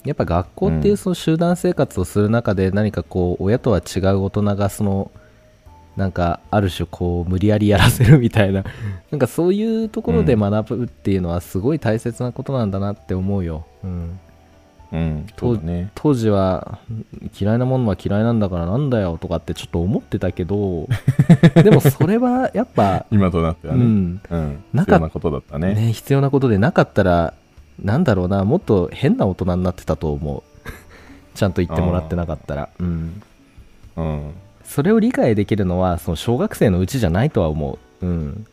[0.06, 5.12] やっぱ学校っていううんその集団生活をする中で何かこう親とは違う大人がその
[5.98, 8.64] なんかある種こう無理やりやらせるみたいな。
[9.12, 14.20] なんかそういうところで学ぶっていうのはすごい大切なことなんだなって思うよ、うん、
[14.92, 15.26] うん、
[15.64, 15.92] ね。
[15.96, 16.80] 当時は
[17.40, 20.88] 嫌いなものは嫌いなんだからなんだよとかってちょっと思ってたけど
[21.62, 23.84] でもそれはやっぱ、今となってはね。
[23.84, 24.22] うん。
[24.30, 24.64] うん。
[24.74, 25.74] 必要なことだったね。
[25.74, 27.34] ね、必要なことでなかったら
[27.84, 28.44] なんだろうな。
[28.44, 30.44] もっと変な大人になってたと思う。
[31.36, 33.22] ちゃんと言ってもらってなかったら、うん、
[33.96, 34.32] うん。
[34.68, 38.46] それを理解できるのはその小学生のうちじゃないとは思う、うん、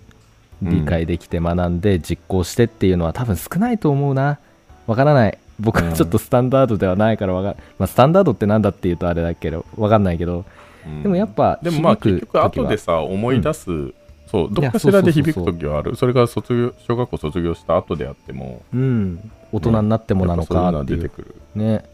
[0.63, 4.39] 理解できて学んで実行してっていうのは多分少ないと思うな。
[4.87, 5.39] わからない。
[5.59, 10.45] 僕はちょっとスタンダードではないからわか、まあ、スタンダードってなんだっていうとあれだけどわかんないけど。
[10.87, 11.03] うん。
[11.03, 13.93] でもやっぱでもまあ結局後でさ思い出す、そうどっかし
[14.33, 14.93] そうそうそうそう。
[14.93, 15.97] らで響く時はある。
[15.97, 18.63] それが卒業小学校卒業した後であっても。
[18.73, 19.31] うん。
[19.53, 21.35] 大人になってもなのやっぱそういうのかっていうは出てくる。
[21.55, 21.85] ね。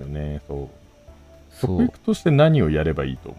[0.00, 0.68] よねそう。
[1.50, 1.78] そう。
[1.78, 3.38] 食育として何をやればいいと思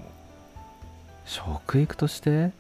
[1.25, 2.51] 食育として？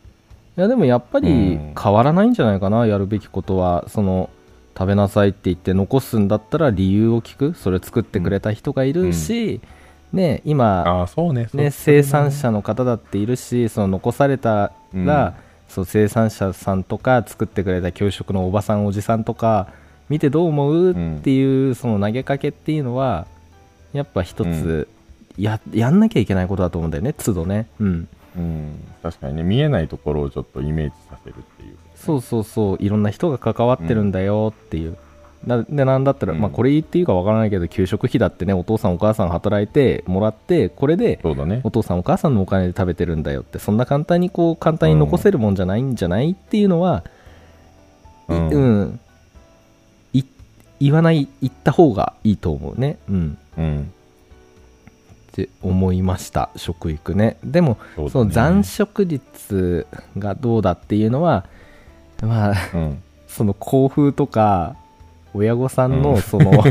[0.57, 1.73] いやでもやっぱりうん。
[1.81, 3.85] 変わらないんじゃないかな、やるべきことは。
[3.87, 4.29] その
[4.77, 7.53] 食べなさいって言って残すんだったら理由を聞く。
[7.53, 9.61] それ作ってくれた人がいるし、
[10.13, 15.35] ねう今ああそうねね、生産者の方だっているしその残されたら、
[15.67, 19.67] そう生産者さんとか作ってくれた給食のおばさんおじさんとか
[20.07, 23.27] 見てどう思ううんっていうその投げかけっていうのは
[23.91, 24.87] やっぱ一つ
[25.37, 27.67] ややんなきゃいけないことだと思うんだよね都度ね。
[27.79, 32.77] うんうん、確かにね見えないところをちょっとイメージさせるっていうそうそうそう。
[32.79, 34.97] いろんな人が関わってるんだよっていう、
[35.45, 36.41] なでなんだったら、うん。
[36.41, 41.61] まあ、これ言っていいかわからないけど給食費だってねお父さんお母さん働いてもらってこれでそうだね。
[41.63, 47.03] お父さんお母さんのお金で食べてるんだよってそんな簡単にこう簡単に残せるもんじゃないんじゃないっていうのは、
[48.29, 48.49] いうん。
[48.49, 48.99] うん。
[50.13, 50.23] い
[50.79, 52.97] 言わない言った方がいいと思うね。
[53.09, 53.37] うん。
[53.57, 53.91] うん
[55.35, 57.35] って思いました食育ね。
[57.43, 58.09] でもそね。
[58.09, 59.85] その残食率
[60.17, 61.45] がどうだっていうのは
[62.21, 63.01] まあ うん。
[63.27, 64.77] その校風とか
[65.33, 66.01] 親御さんうん。
[66.01, 66.63] のその、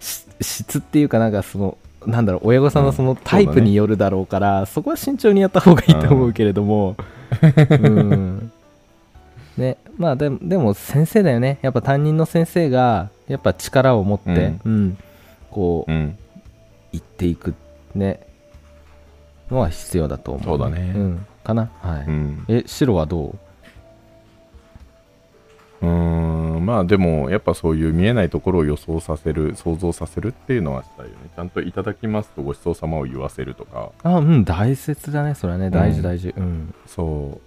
[0.00, 6.96] し質っていうかなんかそのなんだろう親御さんのそのタイプによるだろうから、そこは慎重にやった方がいいと思うけれども、
[7.80, 8.50] うん。
[9.56, 11.60] ねまあでもでも先生だよね。
[11.62, 14.98] やっぱ担任の先生がやっぱ力を持って、うん。
[15.52, 16.18] こううん。
[16.90, 17.54] 言っていく
[17.94, 18.26] ね
[19.50, 20.92] のは必要だと思う、そうだね。
[20.92, 21.70] ん、かな？
[21.80, 22.44] はい、うん。
[22.48, 23.36] え白はどう？
[25.82, 25.88] うー
[26.58, 31.16] んまあでもやっぱそういう見えないところを予想させる想像させるっていうのはしたいよね。
[31.34, 33.90] ちゃんといただきますとごちそうさまを言わせるとか。
[34.04, 35.70] あうん大切だねそれはね。
[35.70, 35.96] 大うん。
[35.96, 36.32] 事大事。
[36.36, 36.74] うん。
[36.86, 37.40] そ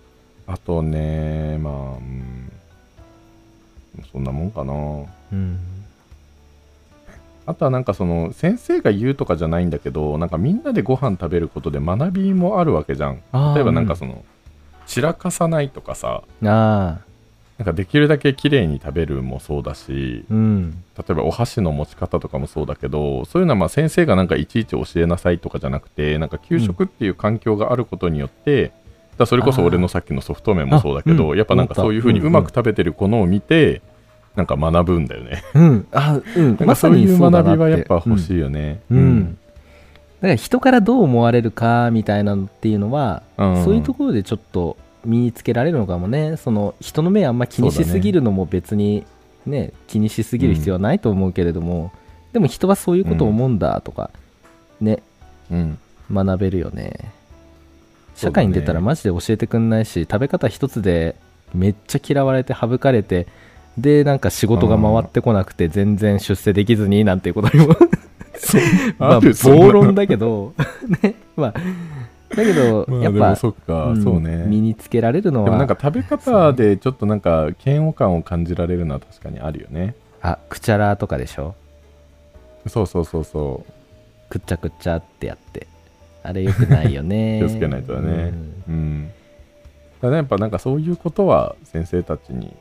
[0.47, 0.51] う。
[0.51, 2.51] あとねまあうん。
[4.12, 4.73] そんなもんかな。
[4.73, 5.60] うん
[7.45, 13.21] あとはなんかその先生が言うとかじゃないんだけどなんかみんなでご飯食べることで学びもあるわけじゃん。
[13.55, 14.23] 例えばなんかその、
[14.88, 16.23] 散らかさないとかさ
[17.58, 20.84] なんかできるだけ綺麗に食べるもそうだしーうん。
[20.97, 28.75] 例えばお箸の持ち方とかもそうだけどそういうのはまあ先生がなんかいちいち教えなさいとかじゃなくてなんか給食っていう環境があることによって、だか
[29.19, 31.38] らそれこそ俺のさっきのソフト麺もそうだけど、あうん。
[31.38, 33.81] やっぱなんかそういうふうにうまく食べてる子のを見て、
[34.36, 35.43] なんか学ぶんだよね。
[35.54, 35.88] うん。
[35.91, 36.58] あうん。
[36.65, 38.82] まさにそう学びはやっぱ欲しいよね。
[38.89, 39.38] うん、うん。
[40.21, 43.63] だから人からどう思われるかみたいなのっていうのは、うん。
[43.63, 46.38] そういうところでちょっと身につけられるのかもね。
[46.38, 49.06] その人の目あんま気にしすぎるのも別に
[49.45, 51.91] ね気にしすぎる必要はないと思うけれども、
[52.34, 54.10] でも人はそういうことを思うんだとか、
[54.82, 55.02] ね
[55.52, 55.78] うん。
[56.12, 57.12] 学べるよね。
[58.15, 61.15] 社会に出たらマジで教えてくんないし、食べ方一つで
[61.54, 63.28] めっちゃ嫌われて省かれて
[63.77, 67.75] でなんか仕事が回ってこなくて全然出世できずになんていうことにも
[68.97, 70.53] まあ暴論だけど
[71.03, 71.53] ねまあ
[72.35, 74.45] だけど、まあやっぱそっか、うんそうね。
[74.47, 79.95] 身につけられるのはでもなんか食べ方でちょっとなんか嫌悪感を感じられるのは確かにあるよね。
[80.21, 81.55] あくちゃらとかでしょ？
[82.67, 83.71] そうそうそうそう。
[84.29, 85.67] くっちゃくっちゃってやって
[86.23, 88.33] あれよくないよね 気をつけないとだね
[88.67, 89.11] うんうん。
[90.01, 92.53] ただやっぱなんかそういうことは先生たちに、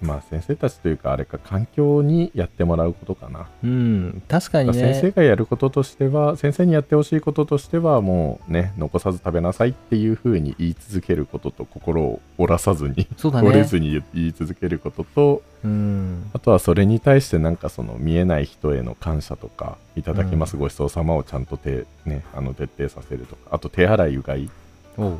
[0.00, 3.48] まあ先生たちというかあれか環境にやってもらうことかな。
[3.62, 4.74] うん、確かにね。
[4.74, 16.30] 先生がやることとしては、先生にやってほしいこととしては、もうね、残さず食べなさいっていうふうに言い続けることと、心を折らさずに、そうだ折れねずに言い続けることと、うん。
[16.32, 24.50] あとはそれに対してなんかその見えない人への感謝とか、いただきます、うごちそうさまをちゃんとて、ね、あの徹底させるとか、あと手洗いうがい。
[24.98, 25.18] おう。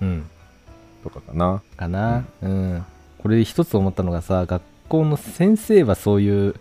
[0.00, 0.28] うん。
[1.02, 1.62] とかかな。
[1.76, 2.24] かな。
[2.42, 2.84] うん、
[3.22, 6.54] これで一つ思ったのがさ学校の先生はそういう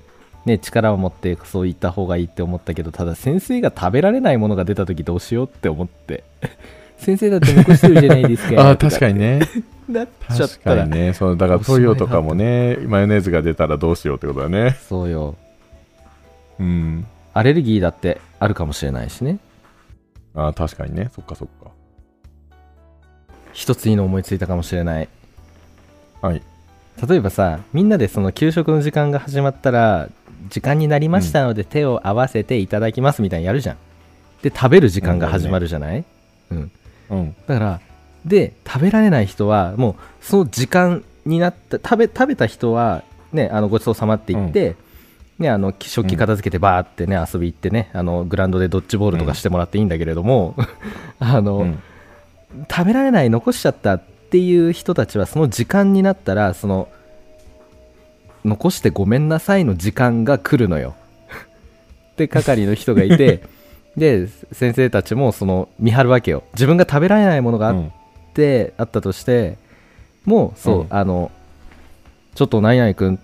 [0.45, 6.23] ね力を持ってそう言った方がいいって思ったけどただ先生が食べられないものが出た時どうしようって思って
[7.01, 9.39] 先生だって残してるじゃないですか ああ、確かにね。
[9.89, 11.13] なっちゃっ確たからにね。
[11.13, 14.77] そうだから、トヨとかもね、マヨネーズが出たらどうしようってことだね。
[14.87, 15.35] そうよ
[16.59, 17.07] うん。
[17.33, 19.39] アレルギーだってあるかもしれないしね
[20.35, 21.09] ああ、確かにね。
[21.15, 21.71] そっかそっか。
[23.51, 25.09] 一ついいの思いついたかもしれない
[26.21, 26.41] はい。
[27.07, 30.09] 例えばさみんなでその給食の時間が始まったら
[30.49, 33.77] 時間になりましたので手を合わせていただきますみたいにやるじゃん。
[34.41, 36.03] で食べる時間が始まるじゃない、
[36.49, 36.71] うん、
[37.09, 37.35] うん。
[37.47, 37.81] だから
[38.25, 44.75] で食べられない人はもうその時間になった食べ食べた人はねあのごちそうさまって言って、
[45.37, 50.55] ね、あの食器片付けてバーってね遊び行ってねあのグラウンドでドッジボールとかしてもらっていいんだけれども、
[51.19, 51.79] あの、うん。
[52.69, 56.87] 食べられない残しちゃったっていう人たちはその時間になったらその
[58.45, 60.95] 残してごめんなさいの時間が来るのよ。
[62.15, 63.43] で係の人がいて
[63.97, 66.43] で先生たちもその見張るわけよ。
[66.53, 67.75] 自分が食べられないものがあっ
[68.33, 69.57] て、あったとして
[70.23, 70.87] もうそう、うん。
[70.89, 71.29] あの
[72.33, 73.19] ちょっと何々君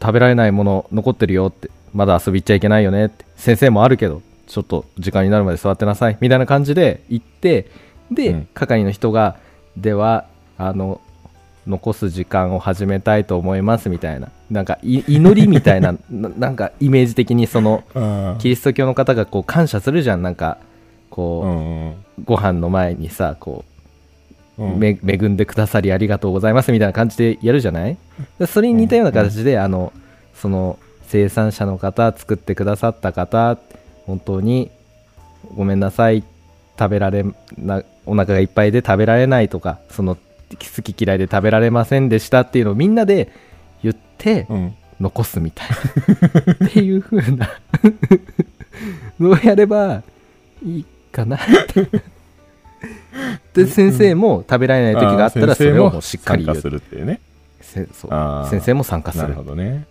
[0.00, 7.66] 食べられないもの残ってるよってまだ遊び行っちゃいけないよねって先生もあるけどちょっと時間になるまで座ってなさいみたいな感じで行って
[8.12, 8.48] で、うん。
[8.54, 9.36] 係の人が
[9.76, 10.26] では
[10.58, 11.00] あの
[11.66, 14.28] 残す時間を始めたいと思いますみたいな。
[14.50, 20.22] なんかい祈りみたいな ななんかイメージ的にそのあキリスト教の方がこう感謝するじゃん。
[20.22, 20.58] なんか
[21.10, 21.94] こう、うんうん。
[22.24, 23.64] ご飯の前にさこ
[24.58, 24.78] ううん。
[24.78, 27.96] め恵んでくださりありがとうございますみたいな感じでやるじゃない？
[28.38, 29.92] でそれに似たような形で、あの
[30.34, 33.56] その生産者の方作ってくださった方
[34.06, 34.70] 本当に
[35.56, 36.22] ごめんなさい
[36.78, 37.24] 食べられ
[37.56, 40.16] なお腹がいっぱいで食べられないとかその
[40.56, 43.32] 好き嫌いで食べられませんでしたっていうのをみんなで
[43.82, 44.74] 言ってうん。
[45.00, 46.66] 残すみたいな。
[46.66, 47.50] っていう風な。
[49.18, 50.02] のをやれば
[50.64, 51.88] いいかなって。
[53.54, 56.56] で先生も食べられない時があったらそれをしっかり言う。
[56.56, 57.20] するっていうね。
[57.60, 57.88] 先
[58.60, 59.86] 生も参加すなるるほどね。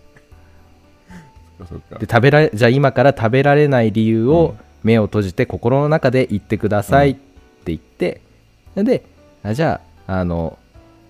[1.98, 2.06] で。
[2.10, 7.20] 食べられじゃあ今から食べられない理由を目を閉じて心の中で言ってくださいって
[7.66, 8.20] 言って、
[8.76, 9.04] で
[9.42, 10.58] あじゃああの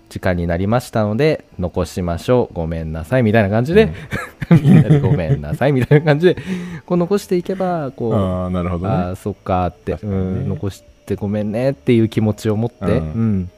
[0.09, 2.53] 時間になりましたので残しましょう。
[2.53, 3.23] ごめんなさい。
[3.23, 3.91] みたいな感じで、
[4.49, 5.71] みんなでごめんなさい。
[5.71, 6.37] みたいな感じで
[6.85, 8.93] こう残していけばこうああ、なるほどね。
[8.93, 12.91] ああそっかって、ねん、残してごめんねっていう気持ちを持って、うん。
[12.91, 13.49] うん。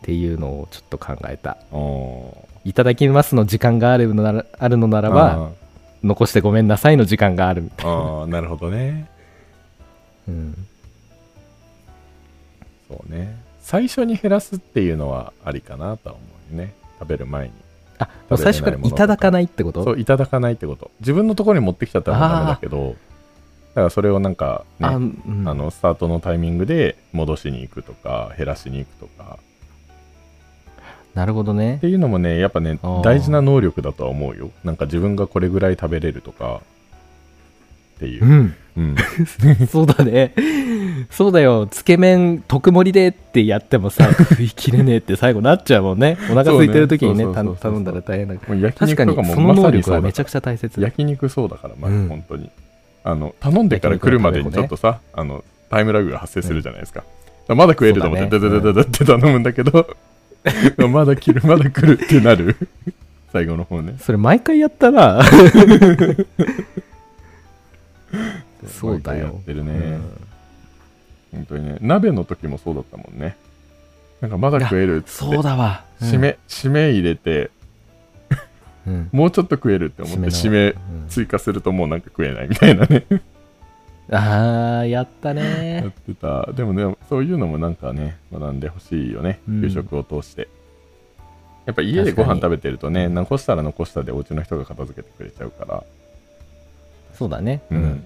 [0.00, 1.56] っていうのをちょっと考えた。
[1.72, 5.50] おいただきますの時間があるのならあるのならば
[6.02, 9.08] 残してごめんなさいの時間があるみたいあーあー、なるほどね。
[10.26, 10.66] な、うん、
[12.88, 13.43] そうね。
[13.64, 16.74] 最初に減らすっていうのはありかなとは思うよね。
[17.00, 17.52] 食べる前に。
[17.98, 19.82] あもう最初からいただかないってこと？
[19.84, 20.90] そう、いただかないってこと。
[21.00, 22.94] 自分のところに持ってきちゃったらダメだけど、だ
[23.76, 29.38] からそれをなんか、ね、あ、あうん、の、スタートのタイミングで戻しに行くとか、減らしに行くとか、
[31.14, 34.50] なるほどねっていうのもね、やっぱね大事な能力だとは思うよ。
[34.62, 36.60] なんか自分がこれぐらい食べれるとか、
[37.96, 38.28] っていうう。
[38.28, 38.96] んうん。
[39.68, 40.34] そうだね
[41.10, 46.16] そうだよつけ麺特盛りでってやってもさ 食いきれねえって最後なっちゃうもんね。
[46.30, 48.72] お腹空いてる時にね頼んだら大変だから。
[48.72, 52.08] 確かにその能力はめちゃくちゃ大切焼肉そうだから、まあ、うん。
[52.08, 52.50] 本当に。
[53.04, 57.04] あの、頼んでから来るまでにちょっとさ、あの、タイムラグが発生するじゃないですか。
[57.48, 59.86] まだ食えると思って、ダダダダダって頼むんだけど、
[60.88, 62.56] まだ来る、まだ来るってなる。
[63.32, 63.96] 最後の方ね。
[63.98, 65.22] それ毎回やったな
[68.68, 69.24] そうだよ。
[69.24, 69.98] やってるね。
[71.34, 71.78] うん本当にね。
[71.80, 73.36] 鍋の時もそうだったもんね。
[74.20, 77.50] なんかまだ食えるっつってそう、だわ、うん締め、締め入れて、
[78.86, 80.74] うん もうちょっと食えるって思って、締締めめ
[81.08, 83.04] 追加するともうなんか食えないみたいなね。
[83.10, 83.20] うん
[84.10, 86.52] ああやったやねってた。
[86.52, 89.40] でもね、そういうのもなんかね、学んでほしいよね。
[89.48, 90.48] うん給食を通して。
[91.64, 95.82] やっぱ家でご飯食べてるとね、残したら残したでお家の人が片付けてくれちゃうから。
[97.14, 98.04] そうだねうん。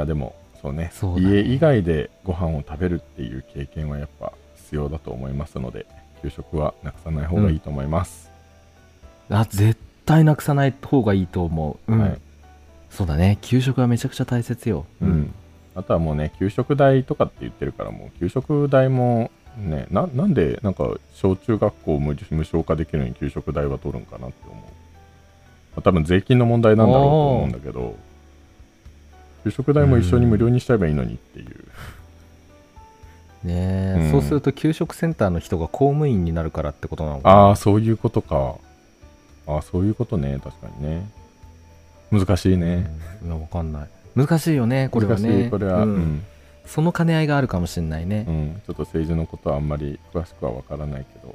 [0.00, 0.84] いや、でも、そうね。
[0.84, 0.90] ね。
[1.20, 5.84] 家以外でご飯を食べるっていう経験はやっぱ必要だと思いますので、
[6.22, 8.30] 給食はなくさない方がいいと思います。
[9.28, 12.00] あ絶対なくさない方がいいと思う、うん。
[12.00, 12.18] はい。
[12.88, 13.38] そうだね。
[13.42, 14.86] 給食はめちゃくちゃ大切よ。
[15.02, 15.34] うん、
[15.74, 24.56] あとはもうね、給食代とかって言ってるから、もう給食代もね、ななんでなんか小中学校無無償化できるのに給食代は取るんかなって思う。
[24.56, 24.62] ま
[25.76, 27.96] あ多分税金の問題なんだろうと思うんだけど、
[29.44, 31.48] 給食代も一緒に無料にしちゃえばいいのにっていう。
[33.44, 38.56] ねえ、うんそうすると給食センターの人が公務員になるからってことなのかなああ、そういうことか。
[39.46, 41.10] ああ、そういうことね、確かにね。
[42.10, 42.90] 難しいね。
[43.22, 45.84] うんいやわかんない難しいよねこれは難しねい、これは。
[45.84, 46.24] ううんん。
[46.66, 51.34] その兼ね合いがあるかもしれないねうん、ちょっと政治のことはあんまり詳しくはわからないけど、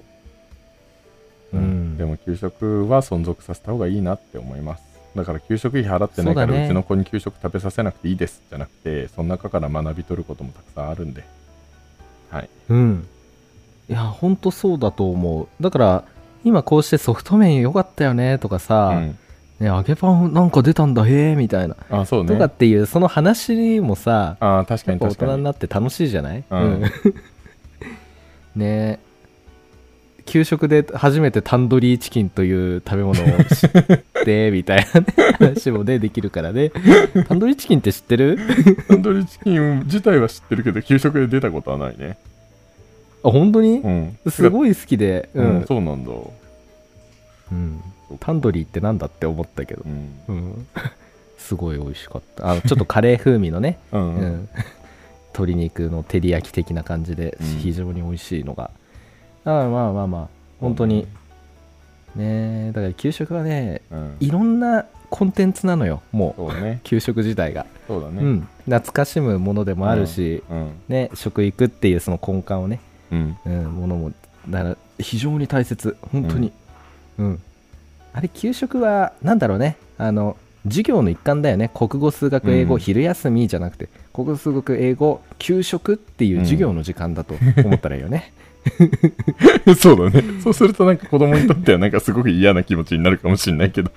[1.54, 4.84] うんでも給食は存続させた方がいいなって思います。
[5.16, 11.24] だから給食費払ってないからう,、ちの子に給食食べさせなくていいですじゃなくてその中から学び取ることもたくさんあるんで。
[12.30, 12.50] はい。
[12.70, 13.08] うん。
[13.90, 15.48] いやほんとそうだと思う。
[15.64, 16.04] だから
[16.44, 19.18] 今こうしてソフト麺よかったよねとかさ、うん。
[19.60, 22.34] ね、揚げパンなんか出たんだへえみたいな、あそうね。
[22.34, 25.32] とかっていうその話もさあ確かに確かに。
[25.32, 26.84] 人になって楽しいじゃない、うん。
[28.56, 29.00] ね
[30.26, 33.70] 給食で初めてタンドリーチキンという食べ物を知っ
[34.26, 35.08] てみたいな、ね、
[35.40, 36.72] 話もねできるからね。
[37.28, 38.38] タンドリーチキンって知ってる？
[38.88, 42.18] タンドリーチキン自体は知ってるけど給食で出たことはないね。
[43.24, 44.18] あ本当に、うん。
[44.30, 45.58] すごい好きで、う、うん。
[45.62, 46.12] んそうなんだ。
[47.52, 47.82] うん。
[48.20, 49.82] タンドリーってなんだって思ったけど。
[49.84, 50.10] う、ん。
[50.28, 50.68] うん、
[51.38, 52.52] すごい美味しかった。
[52.52, 54.16] あのちょっとカレー風味のね、 ううん。
[54.18, 54.50] ん、
[55.30, 57.48] 鶏肉の照り焼き的な感じでうん。
[57.60, 58.70] 非常に美味しいのが、
[59.46, 60.28] あまあまあまあ。
[60.60, 61.08] 本当に。
[62.16, 64.18] ねだから給食はねうん。
[64.20, 66.52] いろんなコンテンツなのよもう。
[66.52, 66.80] そうね。
[66.84, 68.22] 給食自体が、そうだね。
[68.22, 70.72] うん、懐かしむものでもあるし、うん。
[70.88, 72.80] ね、食育っていうその根幹をね、
[73.12, 73.38] うん。
[73.46, 74.12] うん、ものも
[74.50, 75.96] だから非常に大切。
[76.12, 76.52] 本当に、
[77.18, 77.42] うん。
[78.14, 79.78] あれ給食はなんだろうね。
[79.98, 81.70] あの授業の一環だよね。
[81.74, 82.80] 国語数学英語、うん。
[82.80, 83.88] 昼休みじゃなくて。
[84.16, 87.36] 国語数学英語給食っていう授業の時間だと
[87.66, 88.32] 思ったらいいよね、
[89.78, 90.24] そうだね。
[90.42, 93.92] そうするとなんか子供にとってはなんかすごく嫌な気持ちになるかもしれないけど。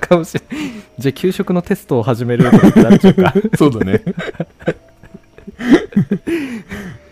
[0.00, 3.34] かもしれないじゃあ給食のテストを始めるとかってなっちゃうか。
[3.56, 4.02] そうだね。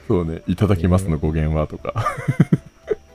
[0.09, 0.43] そうね。
[0.47, 1.95] いただきますの語源はとか。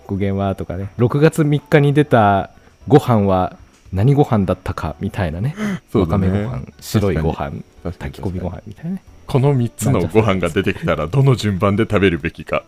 [0.07, 0.89] 語源はとかね。
[0.97, 2.51] 6月3日に出た
[2.87, 3.57] ご飯は
[3.93, 5.55] 何ご飯だったかみたいなね。
[5.57, 6.27] わかそうだね。
[6.29, 7.51] めご飯白いご飯
[7.83, 8.11] 確かに。
[8.11, 9.03] 炊き込みご飯みたいなね。
[9.27, 12.63] この3つのご飯が出てきたらどの順番で食べるべきか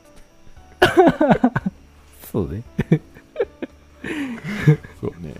[2.31, 2.63] そうね。
[5.01, 5.33] そうね。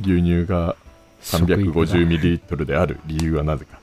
[0.00, 0.76] 牛乳が
[1.22, 3.78] 350ml である理由はなぜか。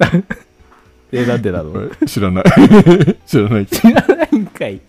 [1.12, 1.90] えなんでなの？
[2.02, 2.44] え知らない。
[3.26, 3.66] 知らない。
[3.66, 4.80] 知らないんかい。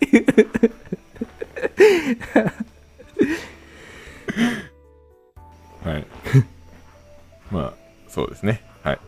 [5.84, 6.06] はい。
[7.50, 7.72] まあ
[8.08, 8.62] そうですね。
[8.84, 8.98] はい。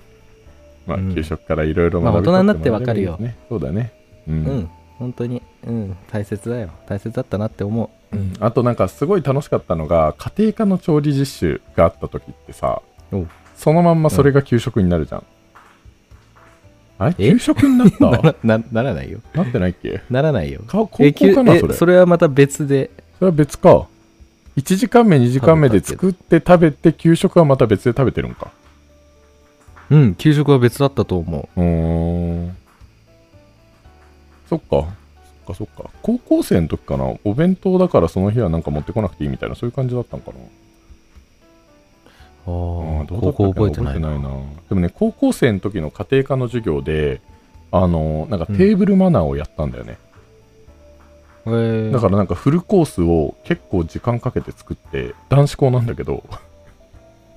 [0.87, 1.15] まあ、うん。
[1.15, 3.17] 給食からいろいろまあ学び大人になってわかるよ。
[3.19, 3.93] ねそうだね。
[4.27, 5.43] う、うんん本当に。
[5.67, 6.71] うん大切だよ。
[6.87, 8.17] 大切だったなって思う。
[8.17, 8.33] うん。
[8.41, 12.81] あとなんかすごい楽しかったのが家庭科の調理実習があった時ってさ
[13.57, 15.25] そのまんまそれが給食になるじゃん、
[16.99, 17.33] あれえ？
[17.33, 18.11] 給食になった？
[18.11, 19.21] ならなならないよ。
[19.35, 20.03] なってないっけ？
[20.11, 20.61] ならないよ。
[20.63, 21.75] か高校かなそれ？
[21.75, 22.91] それはまた別で。
[23.19, 23.87] それは別か。
[24.57, 28.51] 1時間目2時間目で作って食べて給食はまた別で食べてるんか？
[29.91, 31.65] うん給食は別だったと思うー
[32.49, 32.57] ん
[34.55, 34.89] そっか。
[35.47, 35.91] そっかそっか。
[36.03, 37.13] 高校生の時かな。
[37.25, 40.39] お弁当だからその日はなんか持ってこなくていいみたいなそういう感じだったんかな。
[40.39, 40.41] う
[42.47, 44.11] ああどうだ覚えてないな。
[44.11, 44.19] な
[44.69, 47.21] でもね高校生の時の家庭科の授業で
[47.73, 49.99] あのなんかテーブルマナーをやったんだよね、
[51.47, 51.93] へー。
[51.93, 56.23] だからなんかフルコースを結構時間かけて作って男子校なんだけど。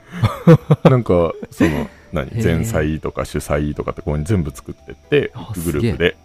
[0.84, 2.32] なんかその何？
[2.42, 6.16] 前菜とか主菜とかってここに全部作ってってあグループで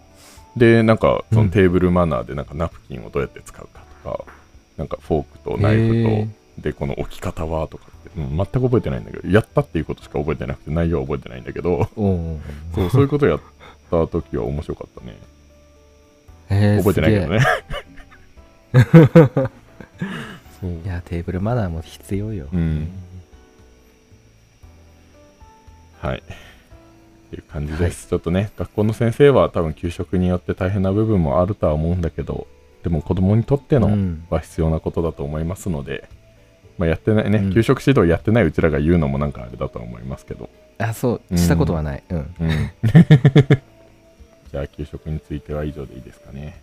[0.55, 1.47] でなんかそうん。
[1.47, 4.25] のテーブルマナーでなんかナプキンをどうやって使うかとか、
[4.77, 6.31] なんかフォークとナイフへと
[6.61, 13.39] でこの置き方はとかって、うん全く覚えてないんだけどやったっていうことしか覚えてなくて内容は覚えてないんだけど そうそういうことやっ
[13.89, 16.77] た時は面白かったね。
[16.79, 17.39] 覚えてないけどね。
[20.85, 22.47] いやテーブルマナーも必要よ。
[22.53, 22.87] うん。
[25.99, 26.23] はい。
[27.33, 28.07] っていう感じです。
[28.07, 32.47] ちょっとね、学校の先生は多分給食によって大変な部分もあるとは思うんだけど、
[32.83, 36.07] でも子供にとってのうんは必要なことだと思いますので、
[36.77, 42.71] まあ、やってないね、うん給食指導やってないうちらが言うのもなんかあれだとは思いますけど、あそうしたことはないうんうん。
[44.51, 46.61] じゃあ、給食については以上でいいですかね。